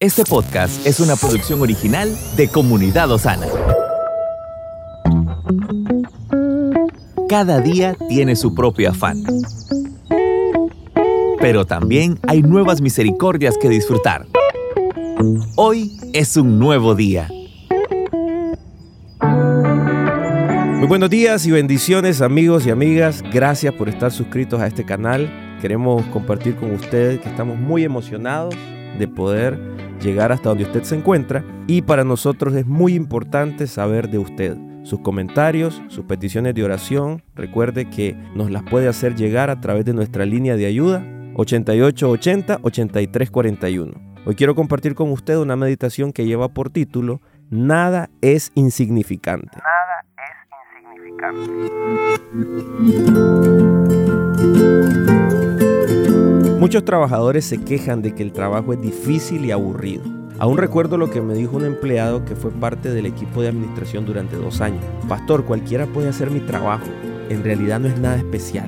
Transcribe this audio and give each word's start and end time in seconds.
Este 0.00 0.22
podcast 0.22 0.86
es 0.86 1.00
una 1.00 1.16
producción 1.16 1.60
original 1.60 2.16
de 2.36 2.46
Comunidad 2.46 3.10
Osana. 3.10 3.48
Cada 7.28 7.60
día 7.60 7.96
tiene 8.08 8.36
su 8.36 8.54
propio 8.54 8.90
afán. 8.90 9.24
Pero 11.40 11.66
también 11.66 12.16
hay 12.28 12.42
nuevas 12.42 12.80
misericordias 12.80 13.58
que 13.58 13.68
disfrutar. 13.68 14.26
Hoy 15.56 15.90
es 16.12 16.36
un 16.36 16.60
nuevo 16.60 16.94
día. 16.94 17.28
Muy 20.76 20.86
buenos 20.86 21.10
días 21.10 21.44
y 21.44 21.50
bendiciones 21.50 22.22
amigos 22.22 22.64
y 22.68 22.70
amigas. 22.70 23.24
Gracias 23.32 23.74
por 23.74 23.88
estar 23.88 24.12
suscritos 24.12 24.60
a 24.60 24.68
este 24.68 24.84
canal. 24.84 25.58
Queremos 25.60 26.06
compartir 26.12 26.54
con 26.54 26.72
ustedes 26.72 27.18
que 27.18 27.28
estamos 27.28 27.58
muy 27.58 27.82
emocionados 27.82 28.54
de 28.96 29.08
poder 29.08 29.77
llegar 29.98 30.32
hasta 30.32 30.48
donde 30.48 30.64
usted 30.64 30.82
se 30.84 30.96
encuentra 30.96 31.44
y 31.66 31.82
para 31.82 32.04
nosotros 32.04 32.54
es 32.54 32.66
muy 32.66 32.94
importante 32.94 33.66
saber 33.66 34.08
de 34.08 34.16
usted. 34.18 34.56
Sus 34.84 35.00
comentarios, 35.00 35.82
sus 35.88 36.06
peticiones 36.06 36.54
de 36.54 36.64
oración, 36.64 37.22
recuerde 37.34 37.90
que 37.90 38.16
nos 38.34 38.50
las 38.50 38.62
puede 38.62 38.88
hacer 38.88 39.14
llegar 39.14 39.50
a 39.50 39.60
través 39.60 39.84
de 39.84 39.92
nuestra 39.92 40.24
línea 40.24 40.56
de 40.56 40.64
ayuda 40.66 41.04
8880-8341. 41.34 44.22
Hoy 44.24 44.34
quiero 44.34 44.54
compartir 44.54 44.94
con 44.94 45.10
usted 45.10 45.36
una 45.36 45.56
meditación 45.56 46.10
que 46.12 46.24
lleva 46.26 46.48
por 46.48 46.70
título 46.70 47.20
Nada 47.50 48.08
es 48.20 48.52
insignificante. 48.54 49.58
Nada 49.58 50.04
es 50.18 50.28
insignificante. 54.42 54.97
Muchos 56.68 56.84
trabajadores 56.84 57.46
se 57.46 57.64
quejan 57.64 58.02
de 58.02 58.14
que 58.14 58.22
el 58.22 58.30
trabajo 58.30 58.74
es 58.74 58.80
difícil 58.82 59.42
y 59.46 59.52
aburrido. 59.52 60.02
Aún 60.38 60.58
recuerdo 60.58 60.98
lo 60.98 61.08
que 61.08 61.22
me 61.22 61.32
dijo 61.32 61.56
un 61.56 61.64
empleado 61.64 62.26
que 62.26 62.36
fue 62.36 62.50
parte 62.50 62.90
del 62.90 63.06
equipo 63.06 63.40
de 63.40 63.48
administración 63.48 64.04
durante 64.04 64.36
dos 64.36 64.60
años. 64.60 64.84
Pastor, 65.08 65.46
cualquiera 65.46 65.86
puede 65.86 66.10
hacer 66.10 66.30
mi 66.30 66.40
trabajo. 66.40 66.84
En 67.30 67.42
realidad 67.42 67.80
no 67.80 67.88
es 67.88 67.98
nada 67.98 68.18
especial. 68.18 68.66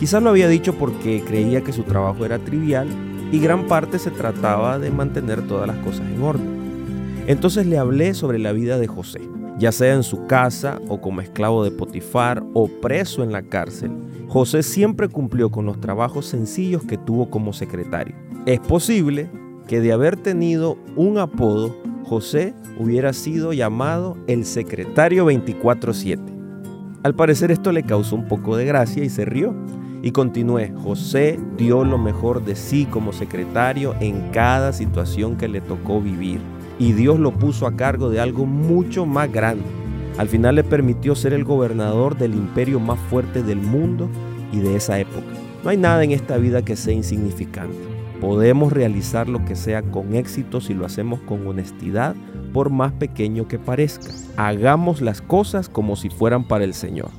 Quizás 0.00 0.22
lo 0.22 0.30
había 0.30 0.48
dicho 0.48 0.72
porque 0.78 1.22
creía 1.26 1.60
que 1.60 1.74
su 1.74 1.82
trabajo 1.82 2.24
era 2.24 2.38
trivial 2.38 2.88
y 3.30 3.38
gran 3.38 3.66
parte 3.66 3.98
se 3.98 4.10
trataba 4.10 4.78
de 4.78 4.90
mantener 4.90 5.46
todas 5.46 5.66
las 5.66 5.76
cosas 5.84 6.06
en 6.06 6.22
orden. 6.22 7.24
Entonces 7.26 7.66
le 7.66 7.76
hablé 7.76 8.14
sobre 8.14 8.38
la 8.38 8.52
vida 8.52 8.78
de 8.78 8.86
José, 8.86 9.28
ya 9.58 9.72
sea 9.72 9.94
en 9.94 10.02
su 10.02 10.26
casa 10.26 10.80
o 10.88 11.00
como 11.00 11.20
esclavo 11.20 11.64
de 11.64 11.70
Potifar 11.70 12.42
o 12.54 12.68
preso 12.68 13.22
en 13.22 13.32
la 13.32 13.42
cárcel. 13.42 13.90
José 14.28 14.62
siempre 14.62 15.08
cumplió 15.08 15.50
con 15.50 15.66
los 15.66 15.80
trabajos 15.80 16.26
sencillos 16.26 16.82
que 16.84 16.98
tuvo 16.98 17.30
como 17.30 17.52
secretario. 17.52 18.14
Es 18.46 18.60
posible 18.60 19.30
que 19.68 19.80
de 19.80 19.92
haber 19.92 20.16
tenido 20.16 20.78
un 20.96 21.18
apodo, 21.18 21.76
José 22.04 22.54
hubiera 22.78 23.12
sido 23.12 23.52
llamado 23.52 24.16
el 24.26 24.44
secretario 24.44 25.26
24/7. 25.26 26.20
Al 27.02 27.14
parecer 27.14 27.50
esto 27.50 27.72
le 27.72 27.82
causó 27.82 28.16
un 28.16 28.28
poco 28.28 28.56
de 28.56 28.64
gracia 28.64 29.04
y 29.04 29.08
se 29.08 29.24
rió. 29.24 29.54
Y 30.02 30.10
continué, 30.10 30.72
José 30.82 31.38
dio 31.56 31.84
lo 31.84 31.96
mejor 31.96 32.44
de 32.44 32.56
sí 32.56 32.86
como 32.86 33.12
secretario 33.12 33.94
en 34.00 34.30
cada 34.32 34.72
situación 34.72 35.36
que 35.36 35.46
le 35.46 35.60
tocó 35.60 36.00
vivir. 36.00 36.40
Y 36.78 36.92
Dios 36.92 37.18
lo 37.18 37.32
puso 37.32 37.66
a 37.66 37.76
cargo 37.76 38.10
de 38.10 38.20
algo 38.20 38.46
mucho 38.46 39.06
más 39.06 39.30
grande 39.30 39.64
al 40.18 40.28
final 40.28 40.56
le 40.56 40.64
permitió 40.64 41.14
ser 41.14 41.32
el 41.32 41.44
gobernador 41.44 42.18
del 42.18 42.34
imperio 42.34 42.80
más 42.80 42.98
fuerte 43.08 43.42
del 43.42 43.58
mundo 43.58 44.10
y 44.52 44.58
de 44.58 44.76
esa 44.76 44.98
época. 44.98 45.26
No 45.64 45.70
hay 45.70 45.76
nada 45.78 46.04
en 46.04 46.10
esta 46.10 46.36
vida 46.36 46.62
que 46.62 46.76
sea 46.76 46.92
insignificante. 46.92 47.76
Podemos 48.20 48.72
realizar 48.72 49.28
lo 49.28 49.44
que 49.44 49.56
sea 49.56 49.82
con 49.82 50.14
éxito 50.14 50.60
si 50.60 50.74
lo 50.74 50.84
hacemos 50.84 51.20
con 51.20 51.46
honestidad, 51.46 52.14
por 52.52 52.70
más 52.70 52.92
pequeño 52.92 53.48
que 53.48 53.58
parezca. 53.58 54.10
Hagamos 54.36 55.00
las 55.00 55.22
cosas 55.22 55.68
como 55.68 55.96
si 55.96 56.10
fueran 56.10 56.46
para 56.46 56.64
el 56.64 56.74
Señor. 56.74 57.10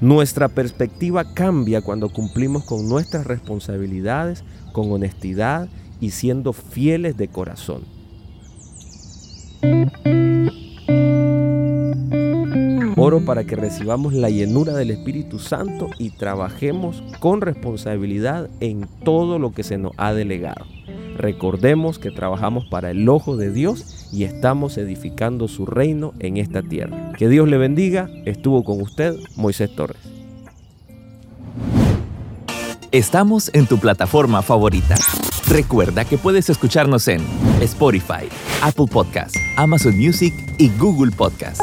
Nuestra 0.00 0.48
perspectiva 0.48 1.32
cambia 1.32 1.80
cuando 1.80 2.10
cumplimos 2.10 2.64
con 2.64 2.88
nuestras 2.88 3.26
responsabilidades 3.26 4.44
con 4.72 4.92
honestidad 4.92 5.68
y 6.00 6.10
siendo 6.10 6.52
fieles 6.52 7.16
de 7.16 7.28
corazón. 7.28 8.01
Oro 13.04 13.24
para 13.24 13.42
que 13.42 13.56
recibamos 13.56 14.12
la 14.12 14.30
llenura 14.30 14.74
del 14.74 14.92
Espíritu 14.92 15.40
Santo 15.40 15.90
y 15.98 16.10
trabajemos 16.10 17.02
con 17.18 17.40
responsabilidad 17.40 18.48
en 18.60 18.86
todo 19.02 19.40
lo 19.40 19.50
que 19.50 19.64
se 19.64 19.76
nos 19.76 19.90
ha 19.96 20.12
delegado. 20.14 20.64
Recordemos 21.16 21.98
que 21.98 22.12
trabajamos 22.12 22.64
para 22.66 22.92
el 22.92 23.08
ojo 23.08 23.36
de 23.36 23.50
Dios 23.50 24.08
y 24.12 24.22
estamos 24.22 24.78
edificando 24.78 25.48
su 25.48 25.66
reino 25.66 26.14
en 26.20 26.36
esta 26.36 26.62
tierra. 26.62 27.12
Que 27.18 27.28
Dios 27.28 27.48
le 27.48 27.58
bendiga. 27.58 28.08
Estuvo 28.24 28.62
con 28.62 28.80
usted 28.80 29.16
Moisés 29.34 29.74
Torres. 29.74 30.00
Estamos 32.92 33.50
en 33.52 33.66
tu 33.66 33.78
plataforma 33.78 34.42
favorita. 34.42 34.94
Recuerda 35.48 36.04
que 36.04 36.18
puedes 36.18 36.48
escucharnos 36.48 37.08
en 37.08 37.20
Spotify, 37.60 38.28
Apple 38.62 38.86
Podcast, 38.86 39.34
Amazon 39.56 39.98
Music 39.98 40.32
y 40.58 40.70
Google 40.78 41.10
Podcast 41.10 41.62